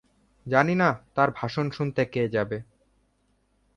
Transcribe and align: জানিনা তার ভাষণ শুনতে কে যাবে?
জানিনা 0.45 0.87
তার 1.15 1.29
ভাষণ 1.31 1.65
শুনতে 1.69 2.01
কে 2.05 2.21
যাবে? 2.27 2.57